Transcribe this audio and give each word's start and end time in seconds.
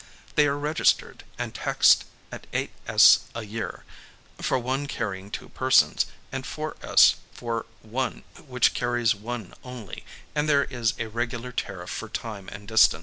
They 0.33 0.47
are 0.47 0.57
registered 0.57 1.23
and 1.37 1.53
taxed 1.53 2.05
at 2.31 2.51
8s. 2.53 3.19
a 3.35 3.45
year 3.45 3.83
for 4.39 4.57
one 4.57 4.87
carrying 4.87 5.29
two 5.29 5.49
persons, 5.49 6.07
and 6.31 6.43
4s. 6.43 7.17
for 7.33 7.67
one 7.83 8.23
which 8.47 8.73
carries 8.73 9.13
one 9.13 9.53
only, 9.63 10.03
and 10.33 10.49
there 10.49 10.63
is 10.63 10.95
a 10.97 11.05
regular 11.05 11.51
tariff 11.51 11.91
for 11.91 12.09
time 12.09 12.49
and 12.49 12.67
distance. 12.67 12.99